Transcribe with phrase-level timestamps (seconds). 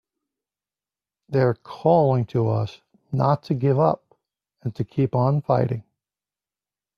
[1.29, 4.15] They're calling to us not to give up
[4.63, 5.83] and to keep on fighting!